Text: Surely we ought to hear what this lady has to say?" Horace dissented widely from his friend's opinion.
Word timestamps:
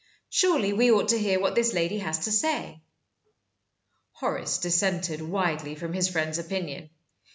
Surely 0.31 0.73
we 0.73 0.91
ought 0.91 1.09
to 1.09 1.19
hear 1.19 1.39
what 1.39 1.53
this 1.53 1.73
lady 1.75 1.99
has 1.99 2.25
to 2.25 2.31
say?" 2.31 2.81
Horace 4.13 4.57
dissented 4.57 5.21
widely 5.21 5.75
from 5.75 5.93
his 5.93 6.09
friend's 6.09 6.39
opinion. 6.39 6.89